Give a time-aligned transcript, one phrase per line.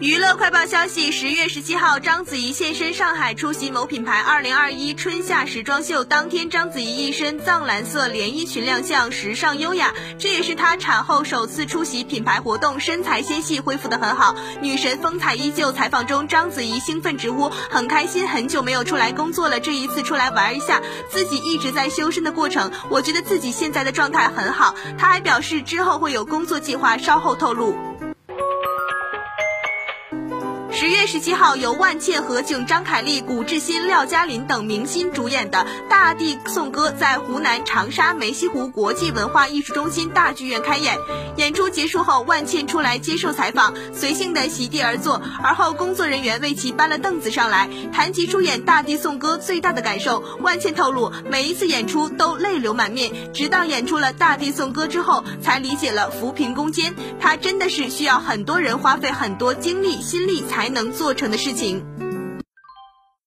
[0.00, 6.04] 娱乐快报消息：十月十七号，章子怡现身上海出席某品牌二零二一春夏时装秀。
[6.04, 9.92] 当天，章子怡一身藏蓝色连衣裙亮相，时尚优雅。
[10.16, 15.72] 这也是她产后首次出席品牌活动，身材纤细，恢复的很好，女神风采依旧。
[15.72, 20.80] 采访中，章子怡兴奋直呼很开心，很久没有出来工作了，这一次出来玩一下。
[21.10, 24.76] 自己一直在修身的过程，我觉得自己现在的状态很好。
[24.96, 27.87] 她还表示之后会有工作计划，稍后透露。
[30.80, 40.96] 十月十七号，由万茜、何炅、张凯丽、古志新、廖嘉林等明星主演的《大地颂歌》在湖南长沙梅溪湖国际文化艺术中心大剧院开演。
[41.36, 47.68] 演出结束后，万茜出来接受采访，随性的席地而坐，而后工作人员为其搬了凳子上来。
[47.92, 56.94] 谈及出演《大地颂歌》最大的感受，万茜透露，每一次演出都泪流满面，直到演出了《大地颂歌》之后，才理解了扶贫攻坚。
[57.20, 61.84] 她真的是需要很多人花费很多精力心力才能做成的事情。